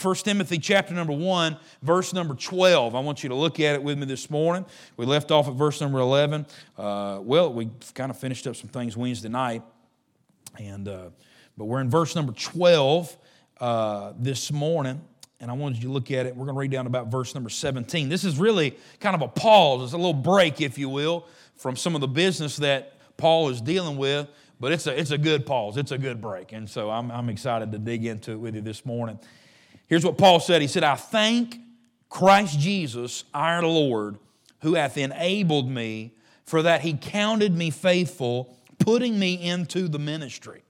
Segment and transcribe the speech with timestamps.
[0.00, 2.94] 1 Timothy chapter number 1, verse number 12.
[2.94, 4.64] I want you to look at it with me this morning.
[4.96, 6.46] We left off at verse number 11.
[6.78, 9.62] Uh, well, we kind of finished up some things Wednesday night.
[10.56, 11.10] And, uh,
[11.58, 13.16] but we're in verse number 12
[13.60, 15.00] uh, this morning.
[15.40, 16.36] And I wanted you to look at it.
[16.36, 18.08] We're going to read down about verse number 17.
[18.08, 19.82] This is really kind of a pause.
[19.82, 21.26] It's a little break, if you will,
[21.56, 24.28] from some of the business that Paul is dealing with.
[24.60, 25.76] But it's a, it's a good pause.
[25.76, 26.52] It's a good break.
[26.52, 29.18] And so I'm, I'm excited to dig into it with you this morning.
[29.86, 31.58] Here's what Paul said He said, I thank
[32.08, 34.18] Christ Jesus, our Lord,
[34.60, 36.12] who hath enabled me,
[36.44, 40.62] for that he counted me faithful, putting me into the ministry,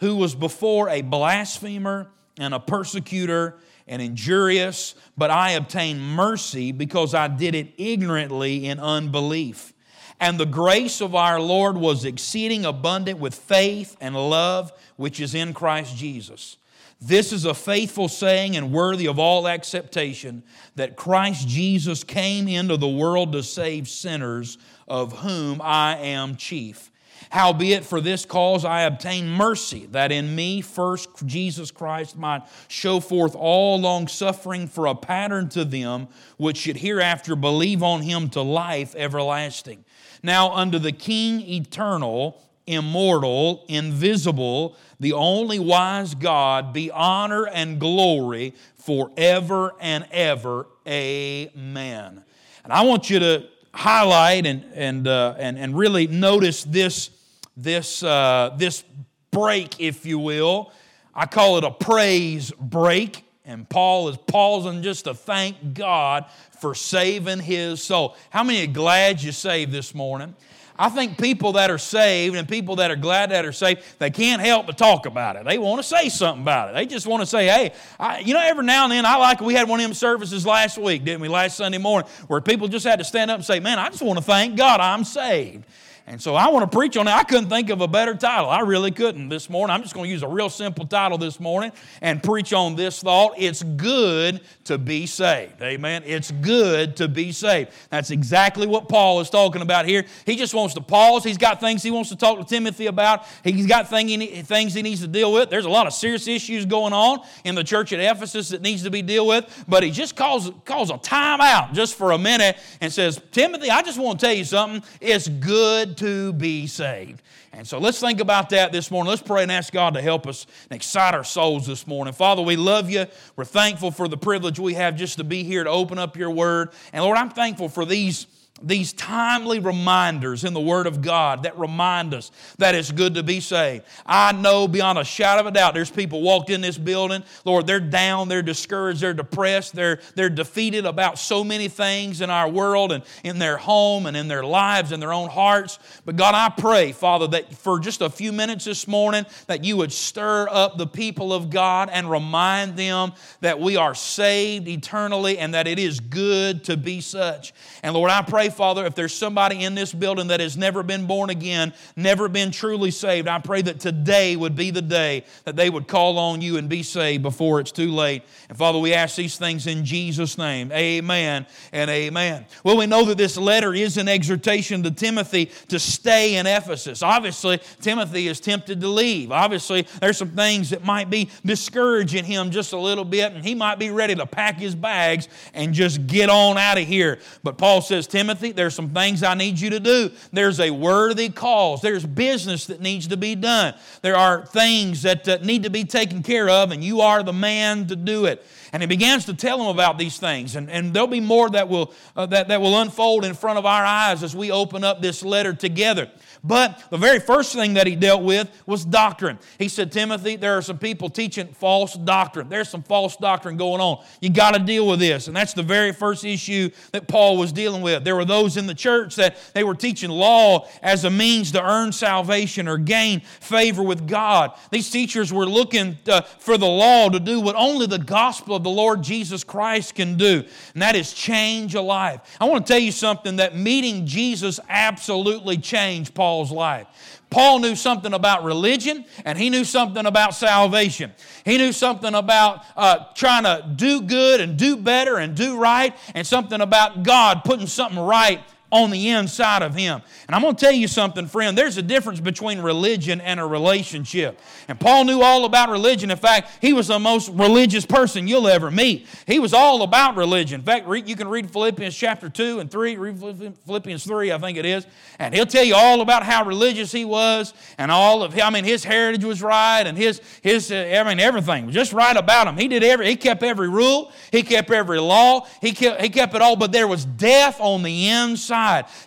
[0.00, 7.14] who was before a blasphemer and a persecutor and injurious, but I obtained mercy because
[7.14, 9.72] I did it ignorantly in unbelief.
[10.20, 15.34] And the grace of our Lord was exceeding abundant with faith and love which is
[15.34, 16.56] in Christ Jesus.
[17.00, 20.42] This is a faithful saying and worthy of all acceptation
[20.74, 26.90] that Christ Jesus came into the world to save sinners, of whom I am chief.
[27.30, 33.00] Howbeit, for this cause I obtain mercy, that in me first Jesus Christ might show
[33.00, 38.30] forth all long suffering for a pattern to them which should hereafter believe on him
[38.30, 39.84] to life everlasting.
[40.22, 48.54] Now, unto the King eternal, immortal, invisible, the only wise God, be honor and glory
[48.76, 50.66] forever and ever.
[50.86, 52.22] Amen.
[52.64, 57.10] And I want you to highlight and, and, uh, and, and really notice this,
[57.56, 58.84] this, uh, this
[59.30, 60.72] break, if you will.
[61.14, 63.24] I call it a praise break.
[63.44, 66.26] And Paul is pausing just to thank God
[66.60, 68.14] for saving his soul.
[68.28, 70.34] How many are glad you saved this morning?
[70.78, 74.10] I think people that are saved and people that are glad that are saved, they
[74.10, 75.44] can't help but talk about it.
[75.44, 76.74] They want to say something about it.
[76.74, 79.40] They just want to say, hey, I, you know, every now and then I like,
[79.40, 82.68] we had one of them services last week, didn't we, last Sunday morning, where people
[82.68, 85.02] just had to stand up and say, man, I just want to thank God I'm
[85.02, 85.64] saved.
[86.10, 87.10] And so I want to preach on it.
[87.10, 88.48] I couldn't think of a better title.
[88.48, 89.74] I really couldn't this morning.
[89.74, 91.70] I'm just going to use a real simple title this morning
[92.00, 93.34] and preach on this thought.
[93.36, 95.60] It's good to be saved.
[95.60, 96.02] Amen.
[96.06, 97.72] It's good to be saved.
[97.90, 100.06] That's exactly what Paul is talking about here.
[100.24, 101.24] He just wants to pause.
[101.24, 103.26] He's got things he wants to talk to Timothy about.
[103.44, 105.50] He's got things he needs to deal with.
[105.50, 108.82] There's a lot of serious issues going on in the church at Ephesus that needs
[108.84, 109.64] to be dealt with.
[109.68, 113.70] But he just calls, calls a time out just for a minute and says, Timothy,
[113.70, 114.82] I just want to tell you something.
[115.02, 117.22] It's good to be saved.
[117.52, 119.10] And so let's think about that this morning.
[119.10, 122.14] Let's pray and ask God to help us and excite our souls this morning.
[122.14, 123.06] Father, we love you.
[123.36, 126.30] We're thankful for the privilege we have just to be here to open up your
[126.30, 126.70] word.
[126.92, 128.26] And Lord, I'm thankful for these
[128.62, 133.22] these timely reminders in the Word of God that remind us that it's good to
[133.22, 133.84] be saved.
[134.04, 137.66] I know beyond a shadow of a doubt there's people walked in this building, Lord,
[137.66, 142.48] they're down, they're discouraged, they're depressed, they're, they're defeated about so many things in our
[142.48, 145.78] world and in their home and in their lives and their own hearts.
[146.04, 149.76] But God, I pray, Father, that for just a few minutes this morning, that you
[149.76, 155.38] would stir up the people of God and remind them that we are saved eternally
[155.38, 157.52] and that it is good to be such.
[157.82, 161.06] And Lord, I pray Father, if there's somebody in this building that has never been
[161.06, 165.56] born again, never been truly saved, I pray that today would be the day that
[165.56, 168.22] they would call on you and be saved before it's too late.
[168.48, 170.70] And Father, we ask these things in Jesus' name.
[170.72, 172.46] Amen and amen.
[172.64, 177.02] Well, we know that this letter is an exhortation to Timothy to stay in Ephesus.
[177.02, 179.32] Obviously, Timothy is tempted to leave.
[179.32, 183.54] Obviously, there's some things that might be discouraging him just a little bit, and he
[183.54, 187.18] might be ready to pack his bags and just get on out of here.
[187.42, 190.10] But Paul says, Timothy, Timothy, there's some things I need you to do.
[190.32, 191.82] There's a worthy cause.
[191.82, 193.74] There's business that needs to be done.
[194.02, 197.32] There are things that uh, need to be taken care of, and you are the
[197.32, 198.46] man to do it.
[198.72, 200.54] And he begins to tell them about these things.
[200.54, 203.66] And, and there'll be more that will, uh, that, that will unfold in front of
[203.66, 206.08] our eyes as we open up this letter together.
[206.48, 209.38] But the very first thing that he dealt with was doctrine.
[209.58, 212.48] He said, Timothy, there are some people teaching false doctrine.
[212.48, 214.02] There's some false doctrine going on.
[214.22, 215.28] You got to deal with this.
[215.28, 218.02] And that's the very first issue that Paul was dealing with.
[218.02, 221.62] There were those in the church that they were teaching law as a means to
[221.62, 224.52] earn salvation or gain favor with God.
[224.70, 228.56] These teachers were looking to, uh, for the law to do what only the gospel
[228.56, 232.20] of the Lord Jesus Christ can do, and that is change a life.
[232.40, 236.86] I want to tell you something that meeting Jesus absolutely changed Paul Paul's life.
[237.30, 241.12] Paul knew something about religion and he knew something about salvation.
[241.44, 245.96] He knew something about uh, trying to do good and do better and do right,
[246.14, 250.02] and something about God putting something right on the inside of him.
[250.26, 251.56] And I'm going to tell you something, friend.
[251.56, 254.38] There's a difference between religion and a relationship.
[254.68, 256.10] And Paul knew all about religion.
[256.10, 259.06] In fact, he was the most religious person you'll ever meet.
[259.26, 260.60] He was all about religion.
[260.60, 263.18] In fact, you can read Philippians chapter 2 and 3, read
[263.64, 264.86] Philippians 3, I think it is,
[265.18, 268.64] and he'll tell you all about how religious he was and all of, I mean,
[268.64, 272.46] his heritage was right and his, his uh, I mean, everything was just right about
[272.46, 272.56] him.
[272.56, 276.34] He did every, he kept every rule, he kept every law, he kept, he kept
[276.34, 278.57] it all, but there was death on the inside.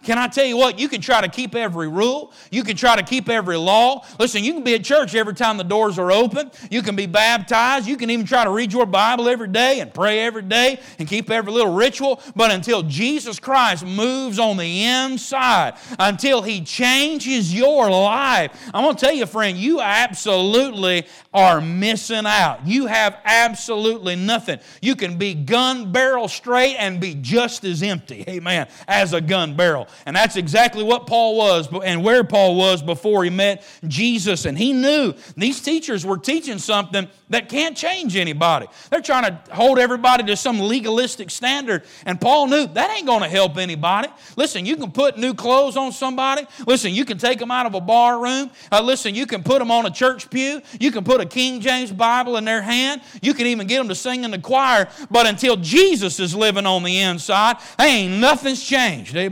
[0.03, 0.80] Can I tell you what?
[0.80, 4.06] You can try to keep every rule, you can try to keep every law.
[4.19, 7.06] Listen, you can be at church every time the doors are open, you can be
[7.06, 10.80] baptized, you can even try to read your Bible every day and pray every day
[11.00, 16.62] and keep every little ritual, but until Jesus Christ moves on the inside, until He
[16.62, 22.65] changes your life, I'm going to tell you, friend, you absolutely are missing out.
[22.68, 24.59] You have absolutely nothing.
[24.81, 29.40] You can be gun barrel straight and be just as empty, amen, as a gun
[29.49, 29.88] barrel.
[30.05, 34.45] And that's exactly what Paul was and where Paul was before he met Jesus.
[34.45, 38.67] And he knew these teachers were teaching something that can't change anybody.
[38.89, 41.83] They're trying to hold everybody to some legalistic standard.
[42.05, 44.09] And Paul knew that ain't going to help anybody.
[44.35, 46.45] Listen, you can put new clothes on somebody.
[46.67, 48.51] Listen, you can take them out of a bar room.
[48.71, 50.61] Uh, listen, you can put them on a church pew.
[50.79, 53.01] You can put a King James Bible in their hand.
[53.21, 54.89] You can even get them to sing in the choir.
[55.09, 59.15] But until Jesus is living on the inside, ain't nothing's changed.
[59.15, 59.31] Amen.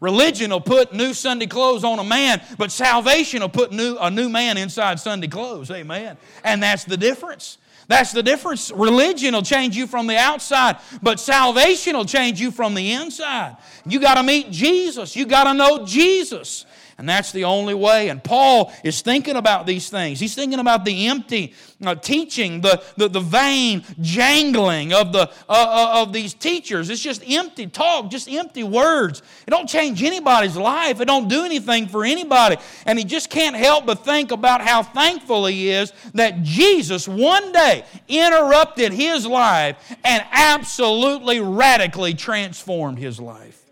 [0.00, 4.10] Religion will put new Sunday clothes on a man, but salvation will put new, a
[4.10, 5.70] new man inside Sunday clothes.
[5.70, 6.18] Amen.
[6.44, 7.58] And that's the difference.
[7.86, 8.70] That's the difference.
[8.70, 13.56] Religion will change you from the outside, but salvation will change you from the inside.
[13.86, 15.16] You got to meet Jesus.
[15.16, 16.64] You got to know Jesus.
[16.96, 18.08] And that's the only way.
[18.08, 20.20] And Paul is thinking about these things.
[20.20, 21.54] He's thinking about the empty
[21.84, 26.90] uh, teaching, the, the, the vain jangling of, the, uh, uh, of these teachers.
[26.90, 29.22] It's just empty talk, just empty words.
[29.46, 31.00] It don't change anybody's life.
[31.00, 32.56] It don't do anything for anybody.
[32.86, 37.50] And he just can't help but think about how thankful he is that Jesus one
[37.50, 43.62] day interrupted his life and absolutely radically transformed his life.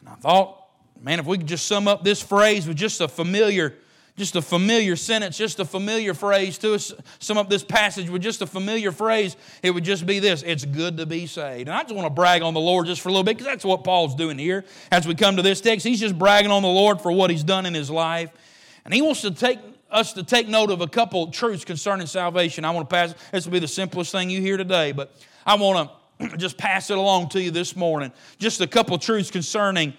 [0.00, 0.63] And I thought,
[1.04, 3.74] Man, if we could just sum up this phrase with just a familiar,
[4.16, 8.22] just a familiar sentence, just a familiar phrase to us, sum up this passage with
[8.22, 11.68] just a familiar phrase, it would just be this it's good to be saved.
[11.68, 13.46] And I just want to brag on the Lord just for a little bit because
[13.46, 15.86] that's what Paul's doing here as we come to this text.
[15.86, 18.30] He's just bragging on the Lord for what he's done in his life.
[18.86, 19.58] And he wants to take
[19.90, 22.64] us to take note of a couple truths concerning salvation.
[22.64, 25.14] I want to pass, this will be the simplest thing you hear today, but
[25.44, 28.10] I want to just pass it along to you this morning.
[28.38, 29.92] Just a couple truths concerning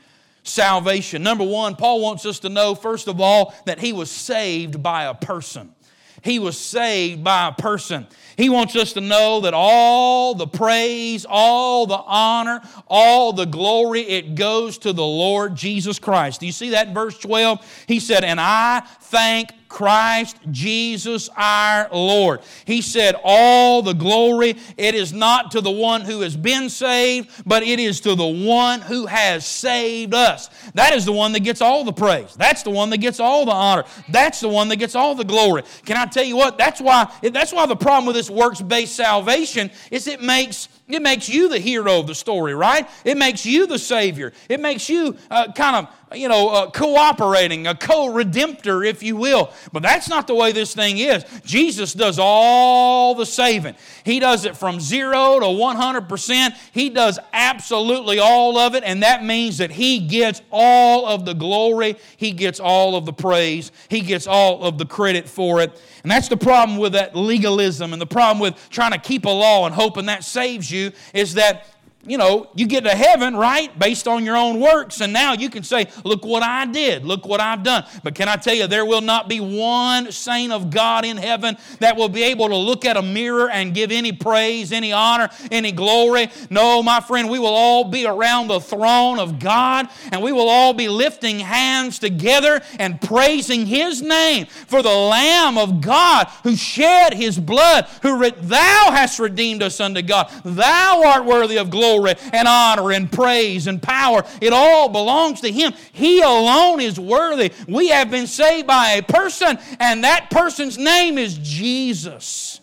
[0.45, 1.23] salvation.
[1.23, 5.05] Number one, Paul wants us to know, first of all, that he was saved by
[5.05, 5.73] a person.
[6.21, 8.07] He was saved by a person.
[8.35, 14.01] He wants us to know that all the praise, all the honor, all the glory,
[14.01, 16.39] it goes to the Lord Jesus Christ.
[16.39, 17.85] Do you see that in verse 12?
[17.87, 22.39] He said, And I thank Christ Jesus our Lord.
[22.63, 27.29] He said, All the glory, it is not to the one who has been saved,
[27.45, 30.49] but it is to the one who has saved us.
[30.75, 32.35] That is the one that gets all the praise.
[32.35, 33.83] That's the one that gets all the honor.
[34.07, 35.63] That's the one that gets all the glory.
[35.83, 36.57] Can I tell you what?
[36.57, 41.01] That's why, that's why the problem with this works based salvation is it makes it
[41.01, 42.87] makes you the hero of the story, right?
[43.03, 44.33] It makes you the Savior.
[44.49, 49.15] It makes you uh, kind of you know, uh, cooperating, a co redemptor, if you
[49.15, 49.51] will.
[49.71, 51.25] But that's not the way this thing is.
[51.43, 53.75] Jesus does all the saving.
[54.03, 56.53] He does it from zero to 100%.
[56.71, 61.33] He does absolutely all of it, and that means that He gets all of the
[61.33, 65.81] glory, He gets all of the praise, He gets all of the credit for it.
[66.03, 69.29] And that's the problem with that legalism and the problem with trying to keep a
[69.29, 70.74] law and hoping that saves you
[71.13, 71.67] is that
[72.07, 75.49] you know, you get to heaven, right, based on your own works, and now you
[75.49, 77.85] can say, Look what I did, look what I've done.
[78.03, 81.57] But can I tell you, there will not be one saint of God in heaven
[81.79, 85.29] that will be able to look at a mirror and give any praise, any honor,
[85.51, 86.29] any glory.
[86.49, 90.49] No, my friend, we will all be around the throne of God, and we will
[90.49, 96.55] all be lifting hands together and praising His name for the Lamb of God who
[96.55, 100.31] shed His blood, who re- thou hast redeemed us unto God.
[100.43, 104.23] Thou art worthy of glory glory and honor and praise and power.
[104.41, 105.73] It all belongs to Him.
[105.91, 107.51] He alone is worthy.
[107.67, 112.59] We have been saved by a person, and that person's name is Jesus.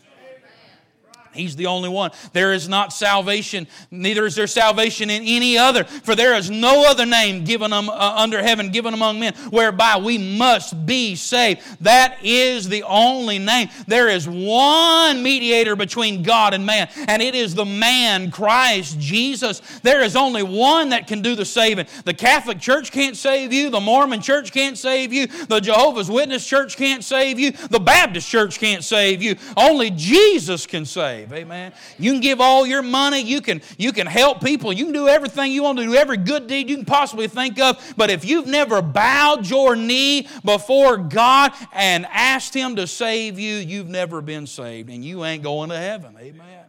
[1.35, 2.11] He's the only one.
[2.33, 6.89] There is not salvation, neither is there salvation in any other, for there is no
[6.89, 11.63] other name given um, uh, under heaven, given among men, whereby we must be saved.
[11.81, 13.69] That is the only name.
[13.87, 19.61] There is one mediator between God and man, and it is the man, Christ Jesus.
[19.83, 21.87] There is only one that can do the saving.
[22.05, 26.47] The Catholic Church can't save you, the Mormon Church can't save you, the Jehovah's Witness
[26.47, 29.37] Church can't save you, the Baptist Church can't save you.
[29.57, 31.22] Only Jesus can save.
[31.31, 31.73] Amen.
[31.99, 35.09] You can give all your money, you can, you can help people, you can do
[35.09, 37.95] everything you want to do, every good deed you can possibly think of.
[37.97, 43.57] But if you've never bowed your knee before God and asked Him to save you,
[43.57, 46.17] you've never been saved and you ain't going to heaven.
[46.19, 46.65] Amen.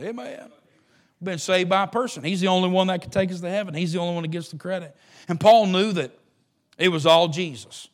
[0.00, 0.50] Amen.
[1.22, 2.22] Been saved by a person.
[2.22, 3.74] He's the only one that can take us to heaven.
[3.74, 4.94] He's the only one that gets the credit.
[5.28, 6.10] And Paul knew that
[6.78, 7.88] it was all Jesus.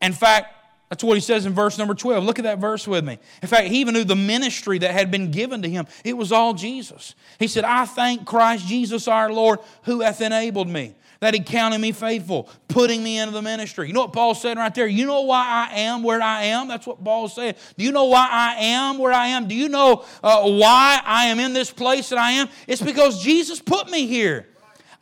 [0.00, 2.24] In fact, that's what he says in verse number 12.
[2.24, 3.18] Look at that verse with me.
[3.42, 5.86] In fact, he even knew the ministry that had been given to him.
[6.04, 7.14] It was all Jesus.
[7.38, 11.80] He said, I thank Christ Jesus our Lord who hath enabled me, that he counted
[11.80, 13.88] me faithful, putting me into the ministry.
[13.88, 14.86] You know what Paul said right there?
[14.86, 16.68] You know why I am where I am?
[16.68, 17.56] That's what Paul said.
[17.78, 19.48] Do you know why I am where I am?
[19.48, 22.48] Do you know uh, why I am in this place that I am?
[22.68, 24.46] It's because Jesus put me here.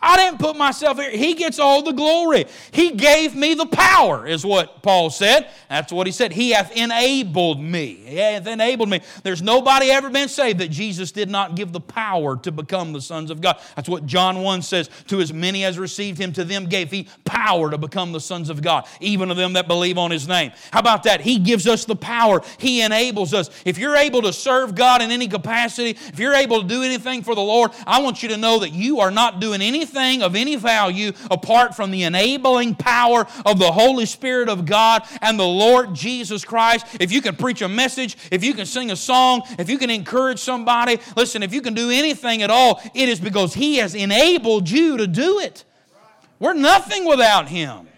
[0.02, 1.11] I didn't put myself here.
[1.11, 2.47] He gets all the glory.
[2.73, 5.49] He gave me the power, is what Paul said.
[5.68, 6.32] That's what he said.
[6.32, 7.94] He hath enabled me.
[8.04, 9.00] He hath enabled me.
[9.23, 13.00] There's nobody ever been saved that Jesus did not give the power to become the
[13.00, 13.61] sons of God.
[13.76, 14.90] That's what John 1 says.
[15.06, 18.50] To as many as received him, to them gave he power to become the sons
[18.50, 20.50] of God, even to them that believe on his name.
[20.73, 21.21] How about that?
[21.21, 22.42] He gives us the power.
[22.59, 23.50] He enables us.
[23.64, 27.23] If you're able to serve God in any capacity, if you're able to do anything
[27.23, 30.22] for the Lord, I want you to know that you are not doing anything anything
[30.22, 35.38] of any value apart from the enabling power of the Holy Spirit of God and
[35.38, 36.87] the Lord Jesus Christ.
[37.00, 39.90] If you can preach a message, if you can sing a song, if you can
[39.90, 43.94] encourage somebody, listen, if you can do anything at all, it is because He has
[43.94, 45.64] enabled you to do it.
[46.38, 47.88] We're nothing without Him.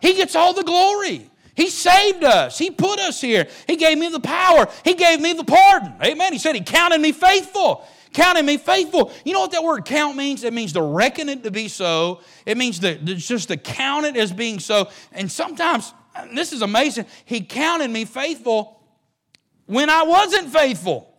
[0.00, 1.30] He gets all the glory.
[1.54, 2.58] He saved us.
[2.58, 3.46] He put us here.
[3.66, 4.68] He gave me the power.
[4.84, 5.94] He gave me the pardon.
[6.04, 6.32] Amen.
[6.32, 9.12] He said He counted me faithful counting me faithful.
[9.24, 10.44] You know what that word count means?
[10.44, 12.20] It means to reckon it to be so.
[12.44, 14.88] It means to, just to count it as being so.
[15.12, 18.80] And sometimes, and this is amazing, he counted me faithful
[19.66, 21.12] when I wasn't faithful.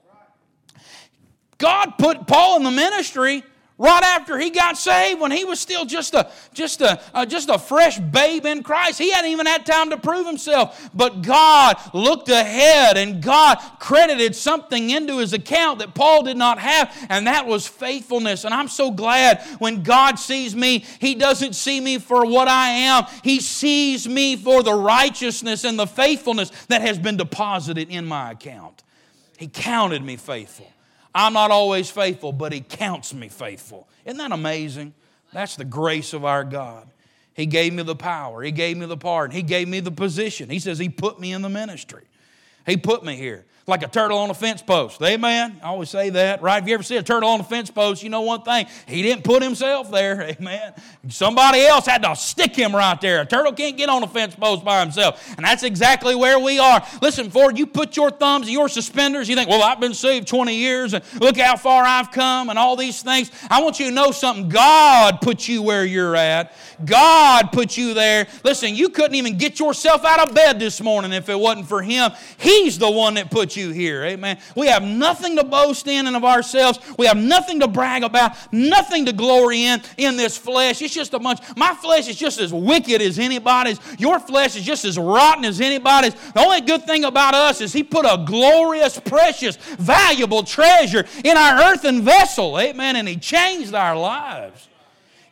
[1.58, 3.44] God put Paul in the ministry
[3.78, 7.50] right after he got saved when he was still just a just a uh, just
[7.50, 10.90] a fresh babe in Christ he hadn't even had time to prove himself.
[10.94, 16.60] But God looked ahead and God credited something into his account that Paul did not
[16.60, 18.46] have and that was faithfulness.
[18.46, 22.70] And I'm so glad when God sees me he doesn't see me for what I
[22.70, 23.06] am.
[23.24, 28.32] He sees me for the righteousness and the faithfulness that has been deposited in my
[28.32, 28.84] account.
[29.38, 30.72] He counted me faithful
[31.18, 33.88] I'm not always faithful, but He counts me faithful.
[34.06, 34.94] Isn't that amazing?
[35.34, 36.88] That's the grace of our God.
[37.34, 40.50] He gave me the power, He gave me the pardon, He gave me the position.
[40.50, 42.04] He says He put me in the ministry.
[42.68, 45.02] He put me here like a turtle on a fence post.
[45.02, 45.60] Amen.
[45.62, 46.64] I always say that, right?
[46.64, 48.66] If you ever see a turtle on a fence post, you know one thing.
[48.88, 50.22] He didn't put himself there.
[50.40, 50.74] Amen.
[51.10, 53.22] Somebody else had to stick him right there.
[53.22, 55.36] A turtle can't get on a fence post by himself.
[55.36, 56.82] And that's exactly where we are.
[57.02, 60.30] Listen, Ford, you put your thumbs and your suspenders, you think, well, I've been saved
[60.30, 63.30] 20 years and look how far I've come and all these things.
[63.50, 64.48] I want you to know something.
[64.48, 66.54] God put you where you're at.
[66.86, 68.28] God put you there.
[68.44, 71.82] Listen, you couldn't even get yourself out of bed this morning if it wasn't for
[71.82, 72.12] Him.
[72.38, 74.04] He's the one that put you here.
[74.04, 74.40] Amen.
[74.56, 76.80] We have nothing to boast in and of ourselves.
[76.98, 80.82] We have nothing to brag about, nothing to glory in in this flesh.
[80.82, 81.40] It's just a bunch.
[81.56, 83.80] My flesh is just as wicked as anybody's.
[83.98, 86.14] Your flesh is just as rotten as anybody's.
[86.14, 91.38] The only good thing about us is He put a glorious, precious, valuable treasure in
[91.38, 92.60] our earthen vessel.
[92.60, 92.96] Amen.
[92.96, 94.68] And He changed our lives.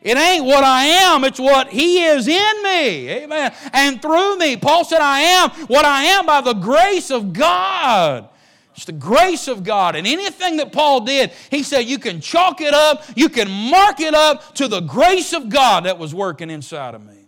[0.06, 3.08] It ain't what I am, it's what He is in me.
[3.10, 3.52] Amen.
[3.72, 4.56] And through me.
[4.56, 8.28] Paul said, I am what I am by the grace of God.
[8.76, 9.96] It's the grace of God.
[9.96, 13.98] And anything that Paul did, he said you can chalk it up, you can mark
[13.98, 17.26] it up to the grace of God that was working inside of me.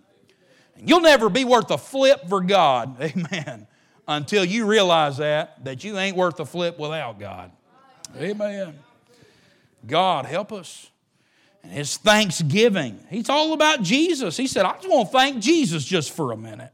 [0.77, 3.67] And you'll never be worth a flip for God, amen,
[4.07, 7.51] until you realize that, that you ain't worth a flip without God.
[8.17, 8.79] Amen.
[9.85, 10.91] God, help us.
[11.69, 14.39] And his thanksgiving, he's all about Jesus.
[14.39, 16.73] He said, I just want to thank Jesus just for a minute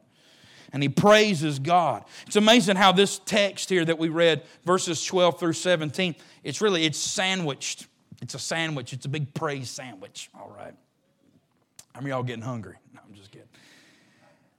[0.72, 2.04] and he praises God.
[2.26, 6.84] It's amazing how this text here that we read, verses 12 through 17, it's really,
[6.84, 7.88] it's sandwiched.
[8.22, 8.92] It's a sandwich.
[8.92, 10.30] It's a big praise sandwich.
[10.34, 10.74] All right.
[11.96, 12.76] Many y'all getting hungry?
[12.92, 13.48] No, I'm just kidding.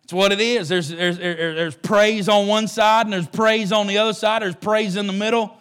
[0.04, 0.70] It's what it is.
[0.70, 4.42] There's, there's, there's praise on one side and there's praise on the other side.
[4.42, 5.58] There's praise in the middle.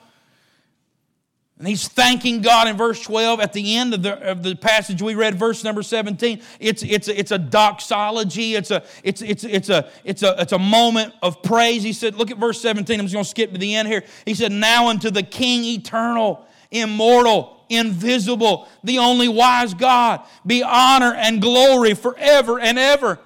[1.58, 5.00] And he's thanking God in verse 12 at the end of the, of the passage
[5.00, 6.42] we read, verse number 17.
[6.58, 10.52] It's, it's, a, it's a doxology, it's a, it's, it's, it's, a, it's, a, it's
[10.52, 11.84] a moment of praise.
[11.84, 12.98] He said, Look at verse 17.
[12.98, 14.02] I'm just going to skip to the end here.
[14.24, 21.14] He said, Now unto the King eternal, immortal, invisible, the only wise God, be honor
[21.14, 23.20] and glory forever and ever.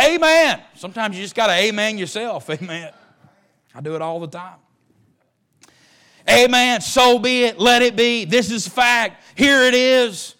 [0.00, 0.62] Amen.
[0.76, 2.48] Sometimes you just got to amen yourself.
[2.50, 2.90] Amen.
[3.74, 4.56] I do it all the time.
[6.28, 6.80] Amen.
[6.80, 7.58] So be it.
[7.58, 8.24] Let it be.
[8.24, 9.22] This is fact.
[9.36, 10.34] Here it is.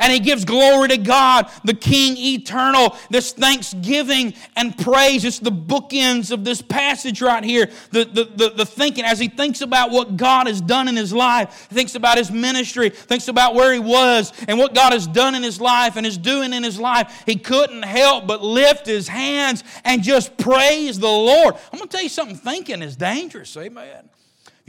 [0.00, 2.96] And he gives glory to God, the King eternal.
[3.10, 5.24] This thanksgiving and praise.
[5.24, 7.68] It's the bookends of this passage right here.
[7.90, 11.12] The, the, the, the, thinking as he thinks about what God has done in his
[11.12, 15.34] life, thinks about his ministry, thinks about where he was and what God has done
[15.34, 17.24] in his life and is doing in his life.
[17.26, 21.56] He couldn't help but lift his hands and just praise the Lord.
[21.72, 23.56] I'm going to tell you something thinking is dangerous.
[23.56, 24.08] Amen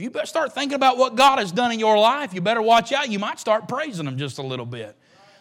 [0.00, 2.92] you better start thinking about what God has done in your life, you better watch
[2.92, 3.10] out.
[3.10, 4.96] You might start praising Him just a little bit.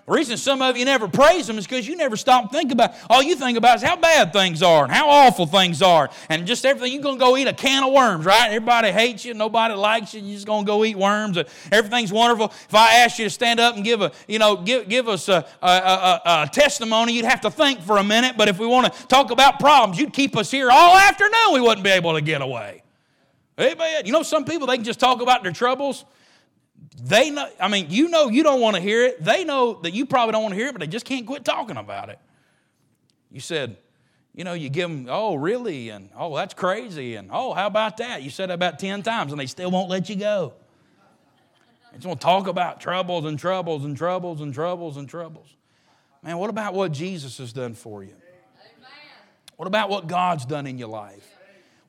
[0.09, 2.95] The reason some of you never praise Him is because you never stop thinking about
[3.11, 6.47] all you think about is how bad things are and how awful things are and
[6.47, 6.93] just everything.
[6.93, 8.47] You're going to go eat a can of worms, right?
[8.47, 10.21] Everybody hates you, nobody likes you.
[10.21, 11.37] You're just going to go eat worms
[11.71, 12.47] everything's wonderful.
[12.47, 15.29] If I asked you to stand up and give a, you know, give, give us
[15.29, 18.35] a, a, a, a testimony, you'd have to think for a minute.
[18.35, 21.53] But if we want to talk about problems, you'd keep us here all afternoon.
[21.53, 22.81] We wouldn't be able to get away.
[23.59, 24.05] Amen.
[24.05, 26.05] You know, some people, they can just talk about their troubles.
[27.01, 29.23] They know, I mean, you know you don't want to hear it.
[29.23, 31.43] They know that you probably don't want to hear it, but they just can't quit
[31.43, 32.19] talking about it.
[33.31, 33.77] You said,
[34.33, 35.89] you know, you give them, oh, really?
[35.89, 37.15] And oh, that's crazy.
[37.15, 38.23] And oh, how about that?
[38.23, 40.53] You said that about 10 times and they still won't let you go.
[41.91, 45.53] They just want to talk about troubles and troubles and troubles and troubles and troubles.
[46.23, 48.15] Man, what about what Jesus has done for you?
[49.57, 51.27] What about what God's done in your life?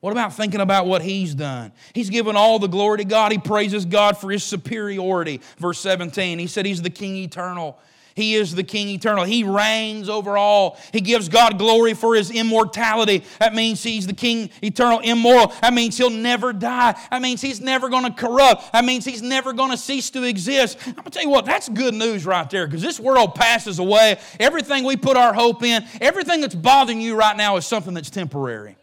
[0.01, 1.71] What about thinking about what he's done?
[1.93, 3.31] He's given all the glory to God.
[3.31, 5.41] He praises God for his superiority.
[5.57, 7.79] Verse 17, he said he's the king eternal.
[8.15, 9.23] He is the King eternal.
[9.23, 10.77] He reigns over all.
[10.91, 13.23] He gives God glory for his immortality.
[13.39, 15.53] That means he's the King eternal, immoral.
[15.61, 16.99] That means he'll never die.
[17.09, 18.73] That means he's never going to corrupt.
[18.73, 20.77] That means he's never going to cease to exist.
[20.85, 23.79] I'm going to tell you what, that's good news right there because this world passes
[23.79, 24.19] away.
[24.39, 28.09] Everything we put our hope in, everything that's bothering you right now is something that's
[28.09, 28.75] temporary.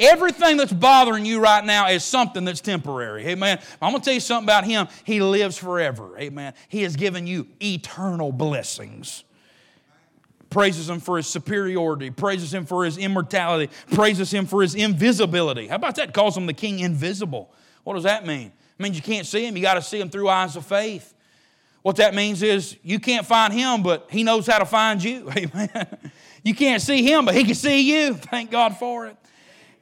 [0.00, 3.26] Everything that's bothering you right now is something that's temporary.
[3.28, 3.60] Amen.
[3.80, 4.88] I'm going to tell you something about him.
[5.04, 6.18] He lives forever.
[6.18, 6.54] Amen.
[6.68, 9.24] He has given you eternal blessings.
[10.50, 15.66] Praises him for his superiority, praises him for his immortality, praises him for his invisibility.
[15.66, 16.14] How about that?
[16.14, 17.52] Calls him the king invisible.
[17.82, 18.52] What does that mean?
[18.78, 21.12] It means you can't see him, you got to see him through eyes of faith.
[21.82, 25.28] What that means is you can't find him, but he knows how to find you.
[25.36, 25.98] Amen.
[26.44, 28.14] You can't see him, but he can see you.
[28.14, 29.16] Thank God for it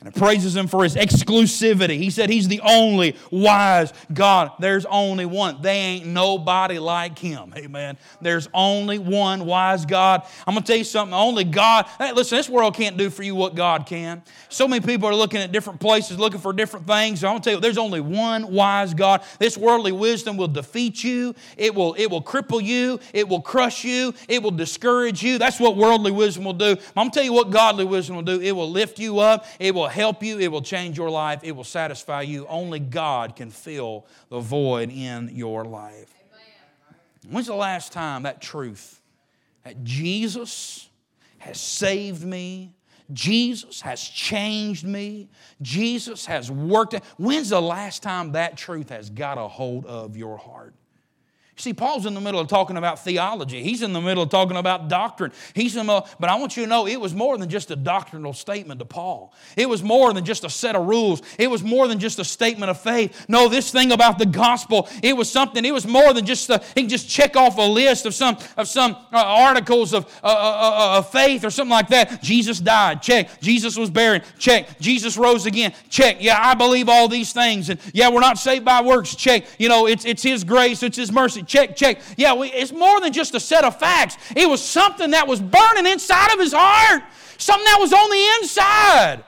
[0.02, 1.96] and it praises him for his exclusivity.
[1.96, 4.50] He said he's the only wise God.
[4.58, 5.62] There's only one.
[5.62, 7.54] They ain't nobody like him.
[7.56, 7.96] Amen.
[8.20, 10.24] There's only one wise God.
[10.44, 11.14] I'm going to tell you something.
[11.14, 11.86] Only God.
[11.98, 14.24] Hey, listen, this world can't do for you what God can.
[14.48, 17.22] So many people are looking at different places, looking for different things.
[17.22, 19.22] I'm going to tell you, there's only one wise God.
[19.38, 21.32] This worldly wisdom will defeat you.
[21.56, 22.98] It will, it will cripple you.
[23.12, 24.14] It will crush you.
[24.26, 25.38] It will discourage you.
[25.38, 26.72] That's what worldly wisdom will do.
[26.72, 28.40] I'm going to tell you what godly wisdom will do.
[28.40, 29.46] It will lift you up.
[29.60, 32.46] It will help you, it will change your life, it will satisfy you.
[32.48, 36.12] Only God can fill the void in your life.
[37.28, 39.00] When's the last time that truth
[39.64, 40.88] that Jesus
[41.38, 42.74] has saved me?
[43.12, 45.28] Jesus has changed me.
[45.60, 46.94] Jesus has worked.
[47.18, 50.74] When's the last time that truth has got a hold of your heart?
[51.56, 53.62] See, Paul's in the middle of talking about theology.
[53.62, 55.32] He's in the middle of talking about doctrine.
[55.54, 57.76] He's in the, but I want you to know it was more than just a
[57.76, 59.34] doctrinal statement to Paul.
[59.54, 61.20] It was more than just a set of rules.
[61.38, 63.26] It was more than just a statement of faith.
[63.28, 65.62] No, this thing about the gospel, it was something.
[65.62, 68.38] It was more than just a, he can just check off a list of some
[68.56, 72.22] of some uh, articles of, uh, uh, uh, of faith or something like that.
[72.22, 73.02] Jesus died.
[73.02, 73.40] Check.
[73.42, 74.22] Jesus was buried.
[74.38, 74.80] Check.
[74.80, 75.74] Jesus rose again.
[75.90, 76.16] Check.
[76.18, 77.68] Yeah, I believe all these things.
[77.68, 79.14] And yeah, we're not saved by works.
[79.14, 79.44] Check.
[79.58, 80.82] You know, it's it's His grace.
[80.82, 82.00] It's His mercy check, check.
[82.16, 84.16] Yeah, we, it's more than just a set of facts.
[84.34, 87.02] It was something that was burning inside of his heart,
[87.38, 89.24] something that was on the inside.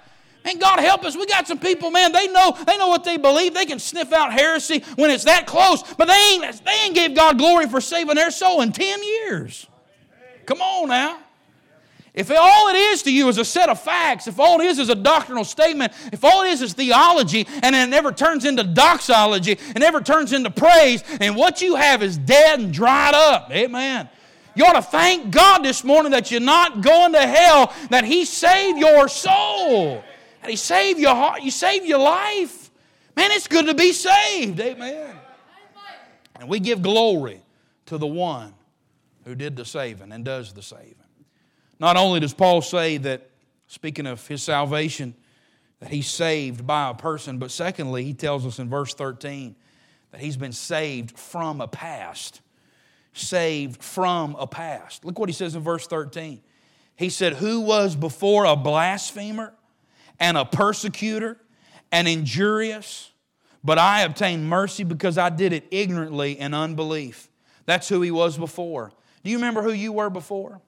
[0.47, 1.17] And God help us.
[1.17, 3.55] We got some people, man, they know, they know what they believe.
[3.55, 7.15] They can sniff out heresy when it's that close, but they ain't, they ain't gave
[7.15, 9.67] God glory for saving their soul in 10 years.
[10.45, 11.19] Come on now.
[12.15, 14.79] If all it is to you is a set of facts, if all it is
[14.79, 18.63] is a doctrinal statement, if all it is is theology, and it never turns into
[18.63, 23.51] doxology, it never turns into praise, and what you have is dead and dried up,
[23.51, 24.09] amen.
[24.55, 28.25] You ought to thank God this morning that you're not going to hell, that He
[28.25, 30.05] saved your soul,
[30.41, 32.71] that He saved your heart, you saved your life.
[33.17, 35.17] Man, it's good to be saved, amen.
[36.39, 37.43] And we give glory
[37.87, 38.55] to the one
[39.25, 40.95] who did the saving and does the saving.
[41.85, 43.29] Not only does Paul say that,
[43.67, 45.15] speaking of his salvation,
[45.81, 49.55] that he's saved by a person, but secondly, he tells us in verse 13
[50.11, 52.41] that he's been saved from a past.
[53.13, 55.05] Saved from a past.
[55.05, 56.41] Look what he says in verse 13.
[56.97, 59.53] He said, Who was before a blasphemer
[60.19, 61.37] and a persecutor
[61.93, 63.13] and injurious,
[63.63, 67.29] but I obtained mercy because I did it ignorantly in unbelief.
[67.67, 68.91] That's who he was before.
[69.23, 70.63] Do you remember who you were before?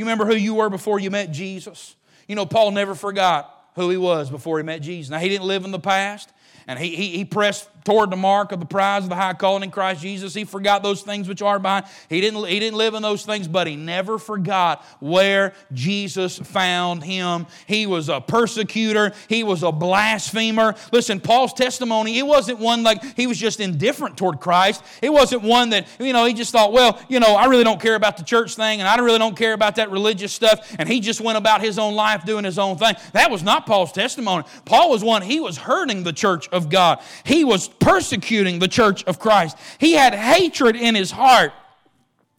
[0.00, 1.94] You remember who you were before you met Jesus?
[2.26, 5.10] You know, Paul never forgot who he was before he met Jesus.
[5.10, 6.32] Now, he didn't live in the past,
[6.66, 9.62] and he, he, he pressed toward the mark of the prize of the high calling
[9.62, 10.34] in Christ Jesus.
[10.34, 11.86] He forgot those things which are behind.
[12.08, 17.02] He didn't, he didn't live in those things, but he never forgot where Jesus found
[17.04, 17.46] him.
[17.66, 20.74] He was a persecutor, he was a blasphemer.
[20.92, 24.82] Listen, Paul's testimony, it wasn't one like he was just indifferent toward Christ.
[25.02, 27.80] It wasn't one that, you know, he just thought, well, you know, I really don't
[27.80, 30.74] care about the church thing and I really don't care about that religious stuff.
[30.78, 32.94] And he just went about his own life doing his own thing.
[33.12, 34.44] That was not Paul's testimony.
[34.64, 37.00] Paul was one, he was hurting the church of God.
[37.24, 39.56] He was persecuting the church of Christ.
[39.78, 41.52] He had hatred in his heart.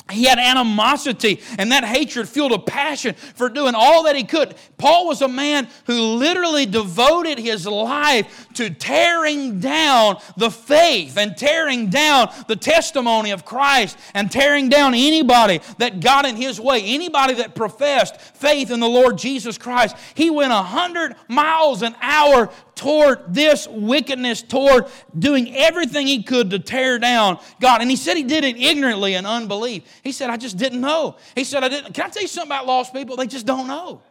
[0.09, 4.55] He had animosity, and that hatred fueled a passion for doing all that he could.
[4.77, 11.37] Paul was a man who literally devoted his life to tearing down the faith and
[11.37, 16.81] tearing down the testimony of Christ and tearing down anybody that got in his way,
[16.83, 19.95] anybody that professed faith in the Lord Jesus Christ.
[20.13, 22.49] He went a hundred miles an hour
[22.81, 27.79] toward this wickedness, toward doing everything he could to tear down God.
[27.79, 29.83] And he said he did it ignorantly and unbelief.
[30.03, 31.15] He said, I just didn't know.
[31.35, 31.93] He said, I didn't.
[31.93, 33.15] Can I tell you something about lost people?
[33.17, 34.01] They just don't know.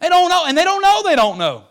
[0.00, 1.64] They don't know, and they don't know they don't know.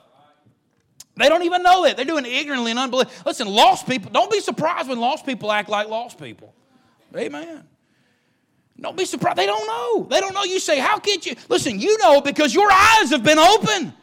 [1.16, 1.98] They don't even know that.
[1.98, 3.24] They're doing it ignorantly and unbelief.
[3.28, 6.52] Listen, lost people, don't be surprised when lost people act like lost people.
[7.16, 7.64] Amen.
[8.82, 9.38] Don't be surprised.
[9.38, 10.08] They don't know.
[10.10, 10.46] They don't know.
[10.46, 11.36] You say, How could you?
[11.48, 13.94] Listen, you know because your eyes have been opened.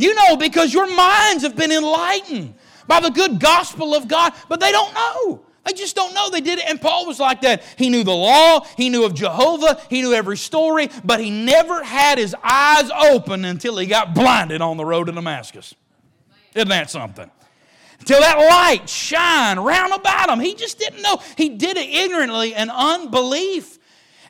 [0.00, 2.54] You know because your minds have been enlightened
[2.86, 5.44] by the good gospel of God, but they don't know.
[5.66, 6.30] They just don't know.
[6.30, 6.64] They did it.
[6.66, 7.62] And Paul was like that.
[7.76, 11.84] He knew the law, he knew of Jehovah, he knew every story, but he never
[11.84, 15.74] had his eyes open until he got blinded on the road to Damascus.
[16.54, 17.30] Isn't that something?
[18.00, 20.40] Until that light shine round about him.
[20.40, 21.20] He just didn't know.
[21.36, 23.78] He did it ignorantly and unbelief.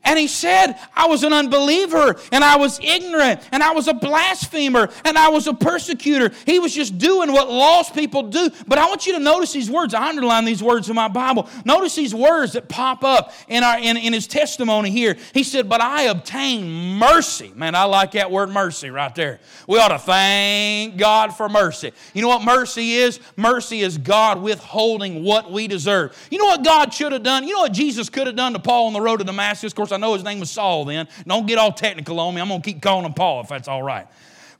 [0.02, 3.92] And he said, I was an unbeliever and I was ignorant and I was a
[3.92, 6.34] blasphemer and I was a persecutor.
[6.46, 8.50] He was just doing what lost people do.
[8.66, 9.92] But I want you to notice these words.
[9.92, 11.48] I underline these words in my Bible.
[11.66, 15.16] Notice these words that pop up in, our, in, in his testimony here.
[15.34, 17.52] He said, But I obtained mercy.
[17.54, 19.38] Man, I like that word mercy right there.
[19.68, 21.92] We ought to thank God for mercy.
[22.14, 23.20] You know what mercy is?
[23.36, 26.16] Mercy is God withholding what we deserve.
[26.30, 27.46] You know what God should have done?
[27.46, 29.72] You know what Jesus could have done to Paul on the road to Damascus?
[29.72, 31.08] Of course, course, I know his name was Saul then.
[31.26, 32.40] Don't get all technical on me.
[32.40, 34.06] I'm going to keep calling him Paul if that's all right.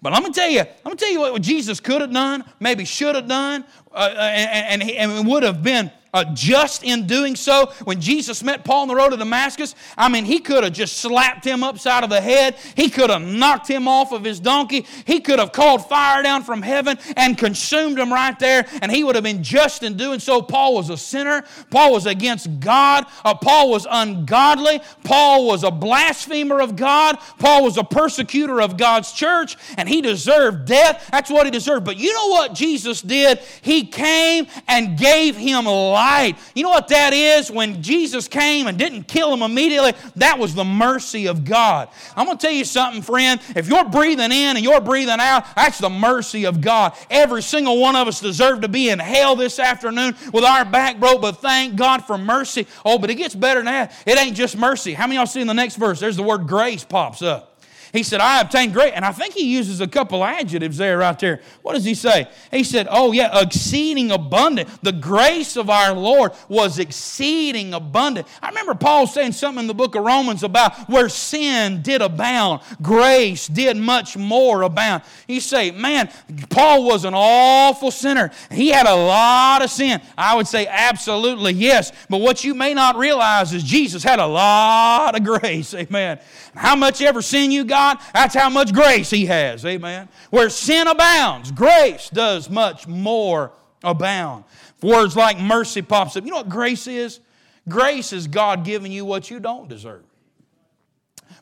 [0.03, 2.13] But I'm going to tell you, I'm going to tell you what Jesus could have
[2.13, 7.07] done, maybe should have done, uh, and, and, and would have been uh, just in
[7.07, 7.73] doing so.
[7.85, 10.99] When Jesus met Paul on the road to Damascus, I mean, he could have just
[10.99, 12.57] slapped him upside of the head.
[12.75, 14.87] He could have knocked him off of his donkey.
[15.05, 19.05] He could have called fire down from heaven and consumed him right there, and he
[19.05, 20.43] would have been just in doing so.
[20.43, 21.45] Paul was a sinner.
[21.71, 23.07] Paul was against God.
[23.25, 24.81] Uh, Paul was ungodly.
[25.05, 27.19] Paul was a blasphemer of God.
[27.39, 31.09] Paul was a persecutor of God's church, and he deserved death.
[31.13, 31.85] That's what he deserved.
[31.85, 33.39] But you know what Jesus did?
[33.63, 36.37] He came and gave him life light.
[36.55, 37.51] You know what that is?
[37.51, 41.89] When Jesus came and didn't kill him immediately, that was the mercy of God.
[42.17, 43.39] I'm going to tell you something, friend.
[43.55, 46.95] If you're breathing in and you're breathing out, that's the mercy of God.
[47.11, 50.99] Every single one of us deserve to be in hell this afternoon with our back
[50.99, 52.67] broke, but thank God for mercy.
[52.85, 53.95] Oh, but it gets better than that.
[54.07, 54.95] It ain't just mercy.
[54.95, 56.01] How many y'all see in the next verse?
[56.01, 57.50] There's the word grace pops up.
[57.93, 58.93] He said, I obtained great.
[58.95, 61.41] And I think he uses a couple adjectives there, right there.
[61.63, 62.29] What does he say?
[62.51, 64.69] He said, Oh, yeah, exceeding abundant.
[64.83, 68.29] The grace of our Lord was exceeding abundant.
[68.43, 72.63] I remember Paul saying something in the book of Romans about where sin did abound,
[72.81, 75.03] grace did much more abound.
[75.27, 76.11] You say, Man,
[76.49, 78.31] Paul was an awful sinner.
[78.51, 80.01] He had a lot of sin.
[80.17, 81.93] I would say, Absolutely, yes.
[82.09, 85.75] But what you may not realize is Jesus had a lot of grace.
[85.75, 86.21] Amen.
[86.55, 89.65] How much ever sin you got, that's how much grace He has.
[89.65, 90.09] Amen.
[90.31, 93.53] Where sin abounds, grace does much more
[93.85, 94.45] abound.
[94.83, 96.25] Words like mercy pops up.
[96.25, 97.21] You know what grace is?
[97.69, 100.05] Grace is God giving you what you don't deserve.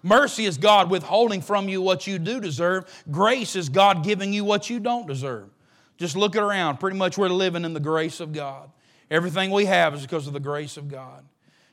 [0.03, 2.85] Mercy is God withholding from you what you do deserve.
[3.11, 5.49] Grace is God giving you what you don't deserve.
[5.97, 6.79] Just look around.
[6.79, 8.71] Pretty much we're living in the grace of God.
[9.11, 11.25] Everything we have is because of the grace of God.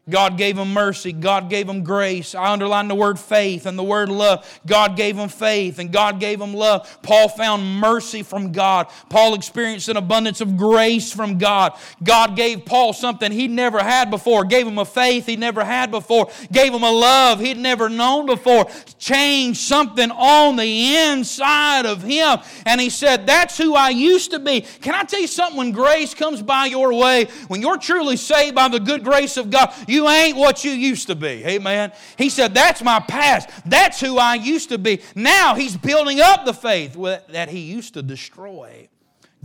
[0.08, 1.12] God gave them mercy.
[1.12, 2.36] God gave them grace.
[2.36, 4.46] I underline the word faith and the word love.
[4.68, 7.00] God gave them faith and God gave them love.
[7.02, 8.88] Paul found mercy from God.
[9.10, 11.74] Paul experienced an abundance of grace from God.
[12.04, 15.90] God gave Paul something he'd never had before, gave him a faith he'd never had
[15.90, 18.68] before, gave him a love he'd never known before,
[19.00, 22.38] changed something on the inside of him.
[22.68, 24.62] And he said, That's who I used to be.
[24.62, 25.58] Can I tell you something?
[25.58, 29.50] When grace comes by your way, when you're truly saved by the good grace of
[29.50, 31.46] God, you ain't what you used to be.
[31.46, 31.92] Amen.
[32.18, 33.50] He said, That's my past.
[33.66, 35.02] That's who I used to be.
[35.16, 36.94] Now he's building up the faith
[37.30, 38.90] that he used to destroy.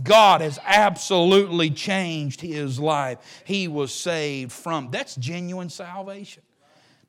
[0.03, 3.19] God has absolutely changed his life.
[3.45, 4.89] He was saved from.
[4.91, 6.43] That's genuine salvation.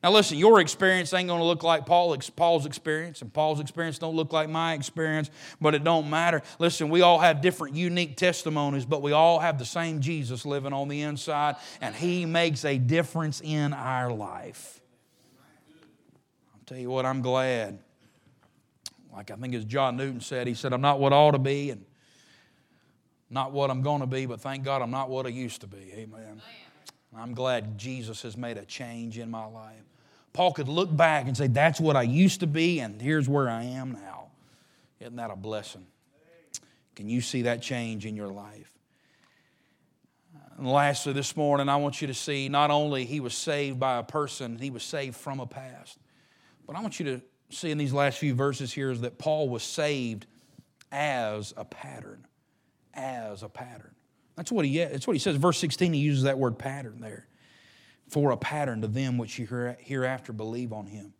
[0.03, 4.17] Now listen, your experience ain't going to look like Paul's experience, and Paul's experience don't
[4.17, 6.41] look like my experience, but it don't matter.
[6.59, 10.73] Listen, we all have different unique testimonies, but we all have the same Jesus living
[10.73, 14.81] on the inside, and he makes a difference in our life.
[16.53, 17.79] I'll tell you what, I'm glad.
[19.13, 21.39] Like I think as John Newton said, he said, I'm not what I ought to
[21.39, 21.85] be and
[23.29, 25.67] not what I'm going to be, but thank God I'm not what I used to
[25.67, 25.93] be.
[25.93, 26.41] Amen.
[27.15, 29.92] I'm glad Jesus has made a change in my life.
[30.33, 33.49] Paul could look back and say, That's what I used to be, and here's where
[33.49, 34.25] I am now.
[34.99, 35.85] Isn't that a blessing?
[36.95, 38.71] Can you see that change in your life?
[40.57, 43.97] And lastly, this morning, I want you to see not only he was saved by
[43.97, 45.97] a person, he was saved from a past,
[46.67, 49.49] but I want you to see in these last few verses here is that Paul
[49.49, 50.25] was saved
[50.91, 52.25] as a pattern.
[52.93, 53.95] As a pattern.
[54.35, 55.35] That's what he, that's what he says.
[55.35, 57.27] Verse 16, he uses that word pattern there
[58.09, 61.13] for a pattern to them which you hereafter believe on him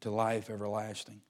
[0.00, 1.20] to life everlasting.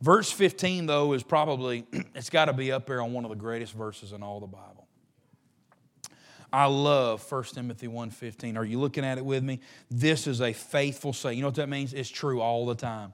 [0.00, 3.36] Verse 15, though, is probably, it's got to be up there on one of the
[3.36, 4.86] greatest verses in all the Bible.
[6.52, 8.56] I love 1 Timothy 1.15.
[8.56, 9.60] Are you looking at it with me?
[9.90, 11.36] This is a faithful saying.
[11.36, 11.92] You know what that means?
[11.92, 13.12] It's true all the time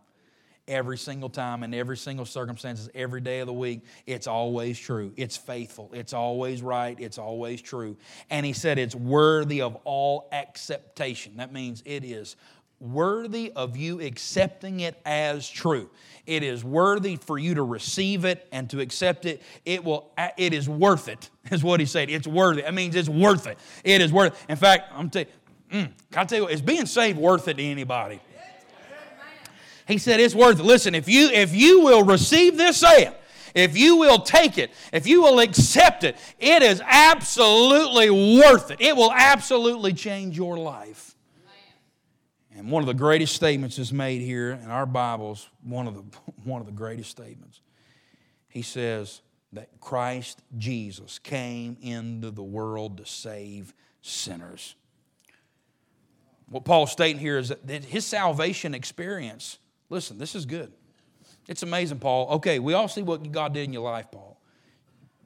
[0.68, 5.12] every single time in every single circumstances every day of the week it's always true.
[5.16, 5.90] It's faithful.
[5.92, 6.98] It's always right.
[7.01, 7.96] It's always true.
[8.31, 11.37] And he said it's worthy of all acceptation.
[11.37, 12.37] That means it is
[12.81, 15.88] worthy of you accepting it as true.
[16.27, 19.42] It is worthy for you to receive it and to accept it.
[19.64, 22.11] It will it is worth it is what he said.
[22.11, 22.62] It's worthy.
[22.62, 23.59] That means it's worth it.
[23.85, 24.51] It is worth it.
[24.51, 25.29] in fact i'm telling
[25.70, 28.20] you mm, i tell you what, is being saved worth it to anybody
[29.92, 30.64] he said, It's worth it.
[30.64, 33.12] Listen, if you, if you will receive this saying,
[33.55, 38.81] if you will take it, if you will accept it, it is absolutely worth it.
[38.81, 41.14] It will absolutely change your life.
[42.55, 46.02] And one of the greatest statements is made here in our Bibles, one of the,
[46.44, 47.61] one of the greatest statements.
[48.48, 49.20] He says
[49.52, 54.74] that Christ Jesus came into the world to save sinners.
[56.48, 59.59] What Paul's stating here is that his salvation experience
[59.92, 60.72] Listen, this is good.
[61.48, 62.37] It's amazing, Paul.
[62.37, 64.40] Okay, we all see what God did in your life, Paul.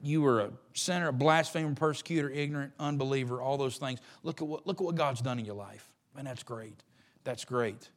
[0.03, 4.01] You were a sinner, a blasphemer, persecutor, ignorant, unbeliever, all those things.
[4.23, 5.89] Look at what, look at what God's done in your life.
[6.17, 6.83] And that's great.
[7.23, 7.89] That's great.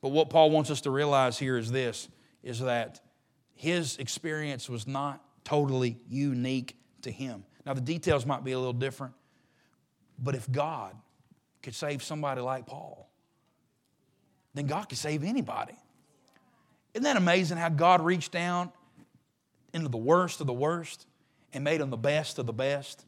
[0.00, 2.08] But what Paul wants us to realize here is this
[2.42, 3.00] is that
[3.54, 7.44] his experience was not totally unique to him.
[7.64, 9.14] Now, the details might be a little different,
[10.18, 10.96] but if God
[11.62, 13.08] could save somebody like Paul,
[14.54, 15.76] then God could save anybody.
[16.96, 18.72] Isn't that amazing how God reached down
[19.74, 21.06] into the worst of the worst
[21.52, 23.04] and made them the best of the best?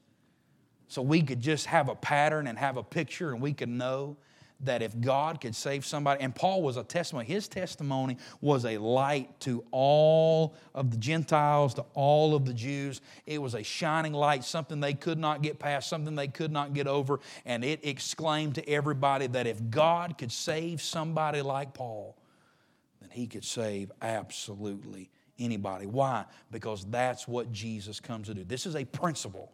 [0.88, 4.18] So we could just have a pattern and have a picture and we could know
[4.60, 8.76] that if God could save somebody, and Paul was a testimony, his testimony was a
[8.76, 13.00] light to all of the Gentiles, to all of the Jews.
[13.24, 16.74] It was a shining light, something they could not get past, something they could not
[16.74, 22.17] get over, and it exclaimed to everybody that if God could save somebody like Paul,
[23.12, 25.86] he could save absolutely anybody.
[25.86, 26.24] Why?
[26.50, 28.44] Because that's what Jesus comes to do.
[28.44, 29.50] This is a principle.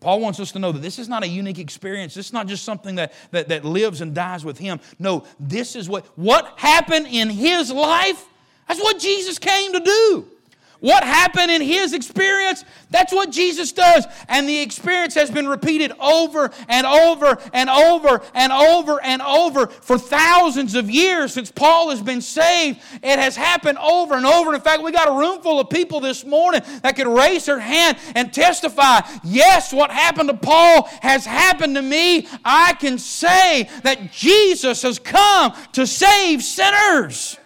[0.00, 2.14] Paul wants us to know that this is not a unique experience.
[2.14, 4.80] This is not just something that, that, that lives and dies with him.
[4.98, 8.26] No, this is what, what happened in his life.
[8.66, 10.28] That's what Jesus came to do.
[10.80, 14.06] What happened in his experience, that's what Jesus does.
[14.28, 19.66] And the experience has been repeated over and over and over and over and over
[19.66, 22.80] for thousands of years since Paul has been saved.
[23.02, 24.54] It has happened over and over.
[24.54, 27.58] In fact, we got a room full of people this morning that could raise their
[27.58, 32.28] hand and testify yes, what happened to Paul has happened to me.
[32.44, 37.36] I can say that Jesus has come to save sinners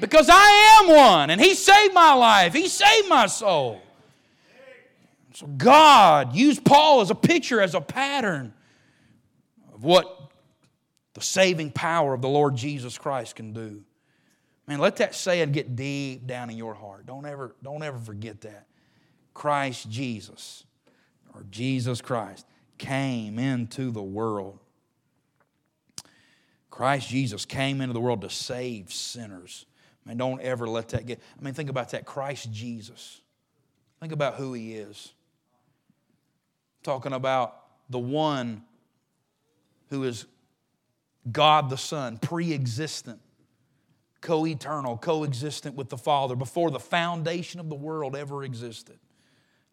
[0.00, 3.80] because I am one and He saved my life, He saved my soul.
[5.34, 8.52] So God used Paul as a picture, as a pattern
[9.72, 10.32] of what
[11.14, 13.84] the saving power of the Lord Jesus Christ can do.
[14.66, 17.06] Man, let that saying get deep down in your heart.
[17.06, 18.66] Don't ever, don't ever forget that.
[19.32, 20.64] Christ Jesus,
[21.34, 22.44] or Jesus Christ,
[22.76, 24.58] came into the world.
[26.70, 29.66] Christ Jesus came into the world to save sinners.
[30.08, 31.20] Man, don't ever let that get.
[31.38, 32.06] I mean, think about that.
[32.06, 33.20] Christ Jesus.
[34.00, 35.12] Think about who he is.
[36.82, 37.54] Talking about
[37.90, 38.62] the one
[39.90, 40.24] who is
[41.30, 43.20] God the Son, pre existent,
[44.22, 48.98] co eternal, coexistent with the Father before the foundation of the world ever existed.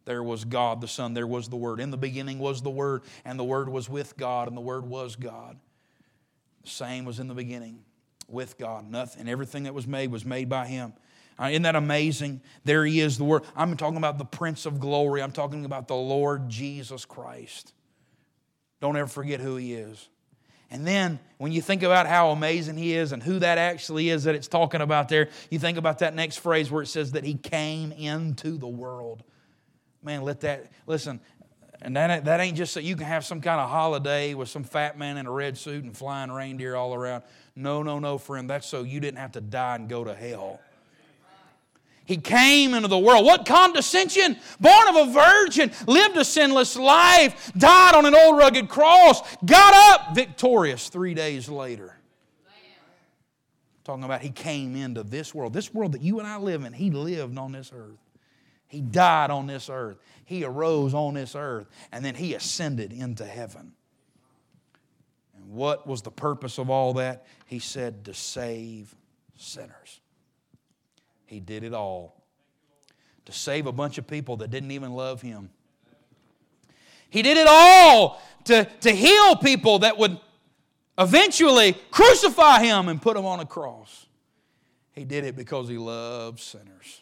[0.03, 1.79] There was God the Son, there was the Word.
[1.79, 4.85] In the beginning was the Word, and the Word was with God, and the Word
[4.85, 5.57] was God.
[6.63, 7.79] The same was in the beginning
[8.27, 8.89] with God.
[8.89, 10.93] Nothing, and everything that was made was made by Him.
[11.39, 12.41] Uh, isn't that amazing?
[12.63, 13.43] There He is, the Word.
[13.55, 15.21] I'm talking about the Prince of Glory.
[15.21, 17.73] I'm talking about the Lord Jesus Christ.
[18.81, 20.09] Don't ever forget who He is.
[20.71, 24.23] And then when you think about how amazing he is and who that actually is
[24.23, 27.23] that it's talking about there, you think about that next phrase where it says that
[27.23, 29.23] he came into the world.
[30.01, 31.19] Man, let that, listen,
[31.85, 34.63] and that, that ain't just so you can have some kind of holiday with some
[34.63, 37.21] fat man in a red suit and flying reindeer all around.
[37.55, 38.49] No, no, no, friend.
[38.49, 40.59] That's so you didn't have to die and go to hell.
[42.05, 43.23] He came into the world.
[43.23, 44.35] What condescension!
[44.59, 49.73] Born of a virgin, lived a sinless life, died on an old rugged cross, got
[49.75, 51.95] up victorious three days later.
[53.83, 56.73] Talking about he came into this world, this world that you and I live in,
[56.73, 58.04] he lived on this earth.
[58.67, 59.97] He died on this earth.
[60.25, 61.67] He arose on this earth.
[61.91, 63.73] And then he ascended into heaven.
[65.35, 67.25] And what was the purpose of all that?
[67.45, 68.93] He said, to save
[69.35, 69.99] sinners.
[71.25, 72.23] He did it all.
[73.25, 75.49] To save a bunch of people that didn't even love him.
[77.09, 80.19] He did it all to, to heal people that would
[80.97, 84.07] eventually crucify him and put him on a cross.
[84.91, 87.01] He did it because he loves sinners.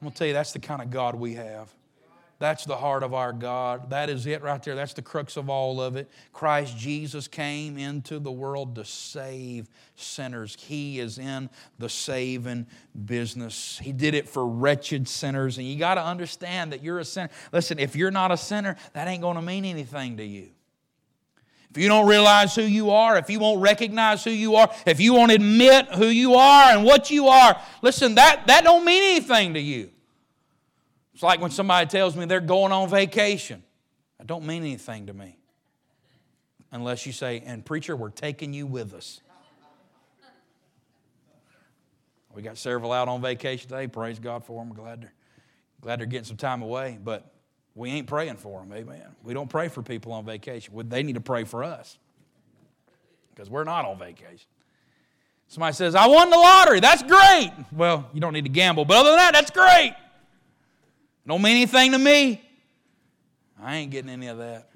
[0.00, 1.72] I'm going to tell you, that's the kind of God we have.
[2.40, 3.90] That's the heart of our God.
[3.90, 4.76] That is it right there.
[4.76, 6.08] That's the crux of all of it.
[6.32, 10.56] Christ Jesus came into the world to save sinners.
[10.60, 12.68] He is in the saving
[13.06, 13.80] business.
[13.82, 15.58] He did it for wretched sinners.
[15.58, 17.30] And you got to understand that you're a sinner.
[17.52, 20.50] Listen, if you're not a sinner, that ain't going to mean anything to you.
[21.78, 25.14] You don't realize who you are, if you won't recognize who you are, if you
[25.14, 29.54] won't admit who you are and what you are, listen, that, that don't mean anything
[29.54, 29.90] to you.
[31.14, 33.62] It's like when somebody tells me they're going on vacation.
[34.18, 35.38] That don't mean anything to me.
[36.70, 39.20] Unless you say, and preacher, we're taking you with us.
[42.34, 43.88] We got several out on vacation today.
[43.88, 44.72] Praise God for them.
[44.72, 45.14] Glad they're,
[45.80, 46.98] glad they're getting some time away.
[47.02, 47.32] But
[47.78, 49.06] we ain't praying for them, amen.
[49.22, 50.74] We don't pray for people on vacation.
[50.88, 51.96] They need to pray for us
[53.30, 54.48] because we're not on vacation.
[55.46, 56.80] Somebody says, I won the lottery.
[56.80, 57.52] That's great.
[57.70, 59.94] Well, you don't need to gamble, but other than that, that's great.
[61.24, 62.42] Don't mean anything to me.
[63.62, 64.70] I ain't getting any of that.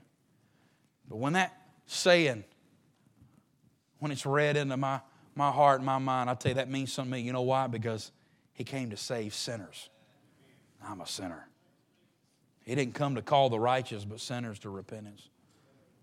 [1.08, 2.44] But when that saying,
[3.98, 5.00] when it's read into my,
[5.34, 7.22] my heart and my mind, I tell you that means something to me.
[7.22, 7.66] You know why?
[7.66, 8.12] Because
[8.52, 9.88] he came to save sinners.
[10.84, 11.48] I'm a sinner.
[12.64, 15.28] He didn't come to call the righteous, but sinners to repentance.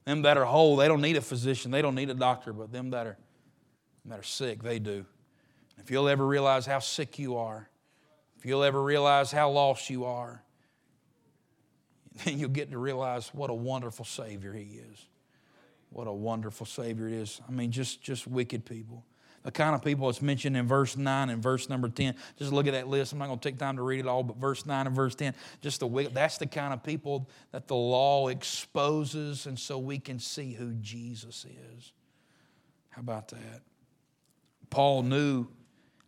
[0.05, 2.71] Them that are whole, they don't need a physician, they don't need a doctor, but
[2.71, 3.17] them that are,
[4.03, 5.05] them that are sick, they do.
[5.77, 7.69] If you'll ever realize how sick you are,
[8.37, 10.43] if you'll ever realize how lost you are,
[12.25, 15.05] then you'll get to realize what a wonderful Savior He is.
[15.91, 17.41] What a wonderful Savior it is.
[17.47, 19.03] I mean, just, just wicked people
[19.49, 22.13] the kind of people that's mentioned in verse 9 and verse number 10.
[22.37, 23.13] Just look at that list.
[23.13, 25.15] I'm not going to take time to read it all, but verse 9 and verse
[25.15, 29.97] 10, just the that's the kind of people that the law exposes, and so we
[29.97, 31.93] can see who Jesus is.
[32.89, 33.61] How about that?
[34.69, 35.47] Paul knew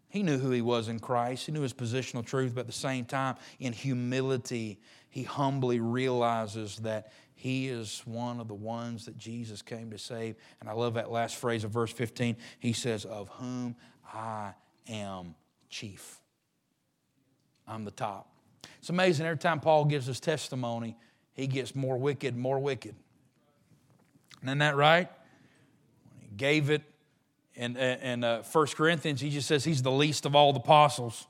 [0.10, 1.48] he knew who he was in Christ.
[1.48, 4.78] He knew his positional truth, but at the same time, in humility,
[5.12, 10.38] he humbly realizes that he is one of the ones that Jesus came to save.
[10.60, 12.38] And I love that last phrase of verse 15.
[12.60, 13.76] He says, Of whom
[14.12, 14.54] I
[14.88, 15.36] am
[15.70, 16.20] chief.
[17.68, 18.34] I'm the top.
[18.80, 19.26] It's amazing.
[19.26, 20.96] Every time Paul gives his testimony,
[21.34, 22.96] he gets more wicked, more wicked.
[24.44, 25.10] Isn't that right?
[26.10, 26.84] When he gave it
[27.54, 31.28] in, in uh, 1 Corinthians, he just says he's the least of all the apostles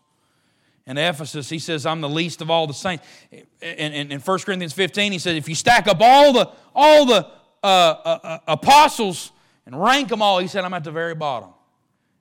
[0.91, 3.05] in Ephesus, he says, I'm the least of all the saints.
[3.31, 7.05] In, in, in 1 Corinthians 15, he says, if you stack up all the, all
[7.05, 7.27] the
[7.63, 9.31] uh, uh, uh, apostles
[9.65, 11.51] and rank them all, he said, I'm at the very bottom.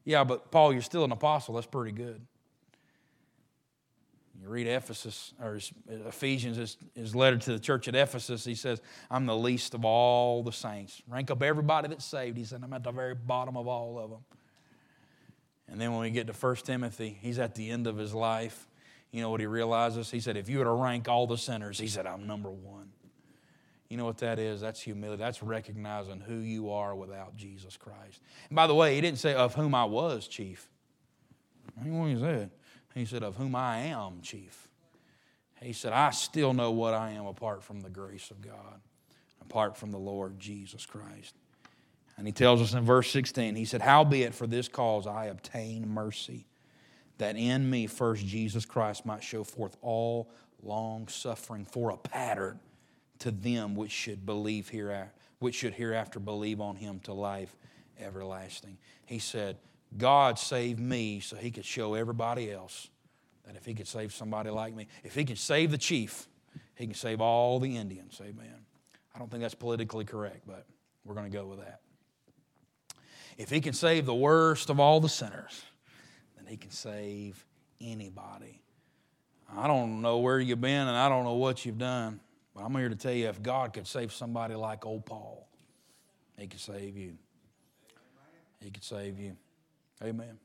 [0.04, 1.56] Yeah, but Paul, you're still an apostle.
[1.56, 2.24] That's pretty good.
[4.40, 5.58] You read Ephesus or
[5.88, 9.84] Ephesians, his, his letter to the church at Ephesus, he says, I'm the least of
[9.84, 11.02] all the saints.
[11.08, 12.38] Rank up everybody that's saved.
[12.38, 14.20] He said, I'm at the very bottom of all of them.
[15.70, 18.68] And then when we get to 1 Timothy, he's at the end of his life.
[19.12, 20.10] You know what he realizes?
[20.10, 22.90] He said, If you were to rank all the sinners, he said, I'm number one.
[23.88, 24.60] You know what that is?
[24.60, 25.20] That's humility.
[25.20, 28.20] That's recognizing who you are without Jesus Christ.
[28.48, 30.68] And by the way, he didn't say, Of whom I was chief.
[31.80, 32.50] I what he said.
[32.94, 34.68] He said, Of whom I am chief.
[35.60, 38.80] He said, I still know what I am apart from the grace of God,
[39.42, 41.34] apart from the Lord Jesus Christ.
[42.20, 45.88] And he tells us in verse 16, he said, Howbeit for this cause I obtain
[45.88, 46.44] mercy,
[47.16, 50.30] that in me first Jesus Christ might show forth all
[50.62, 52.60] long suffering for a pattern
[53.20, 57.56] to them which should believe hereafter, which should hereafter believe on him to life
[57.98, 58.76] everlasting.
[59.06, 59.56] He said,
[59.96, 62.90] God saved me so he could show everybody else
[63.46, 66.28] that if he could save somebody like me, if he can save the chief,
[66.74, 68.20] he can save all the Indians.
[68.22, 68.66] Amen.
[69.14, 70.66] I don't think that's politically correct, but
[71.06, 71.80] we're going to go with that.
[73.40, 75.64] If he can save the worst of all the sinners,
[76.36, 77.42] then he can save
[77.80, 78.60] anybody.
[79.56, 82.20] I don't know where you've been and I don't know what you've done,
[82.54, 85.48] but I'm here to tell you if God could save somebody like old Paul,
[86.36, 87.16] he could save you.
[88.62, 89.34] He could save you.
[90.04, 90.38] Amen.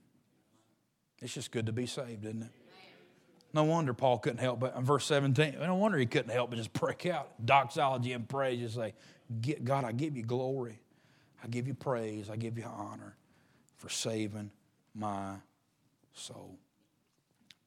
[1.21, 2.51] It's just good to be saved, isn't it?
[3.53, 6.55] No wonder Paul couldn't help but, in verse 17, no wonder he couldn't help but
[6.55, 8.93] just break out doxology and praise, just say,
[9.65, 10.79] God, I give you glory.
[11.45, 12.31] I give you praise.
[12.31, 13.15] I give you honor
[13.77, 14.49] for saving
[14.95, 15.35] my
[16.13, 16.57] soul.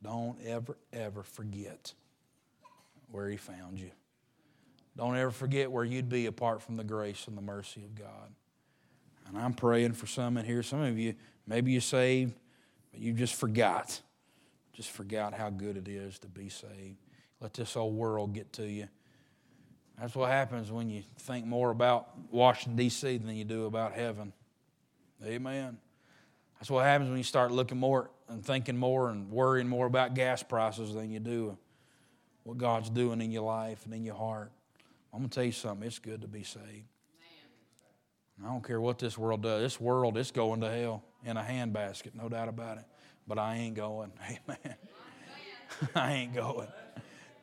[0.03, 1.95] Don't ever, ever forget
[3.13, 3.93] where he found you.
[4.97, 8.33] Don't ever forget where you'd be apart from the grace and the mercy of God.
[9.29, 10.65] And I'm praying for some in here.
[10.65, 11.15] Some of you,
[11.47, 12.35] maybe you're saved,
[12.91, 14.01] but you just forgot.
[14.73, 16.97] Just forgot how good it is to be saved.
[17.41, 18.89] Let this old world get to you.
[20.01, 23.19] That's what happens when you think more about Washington, D.C.
[23.19, 24.33] than you do about heaven.
[25.25, 25.79] Amen.
[26.59, 30.15] That's what happens when you start looking more and thinking more and worrying more about
[30.15, 31.59] gas prices than you do
[32.45, 34.53] what God's doing in your life and in your heart.
[35.13, 35.87] I'm going to tell you something.
[35.87, 36.87] It's good to be saved.
[38.43, 39.61] I don't care what this world does.
[39.63, 42.85] This world is going to hell in a handbasket, no doubt about it.
[43.27, 44.13] But I ain't going.
[44.49, 44.77] Amen.
[45.95, 46.69] I ain't going.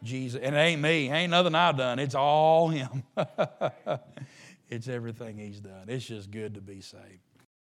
[0.06, 0.39] Jesus.
[0.41, 1.10] And it ain't me.
[1.10, 1.99] It ain't nothing I've done.
[1.99, 3.03] It's all Him.
[4.70, 5.86] it's everything He's done.
[5.88, 7.20] It's just good to be saved.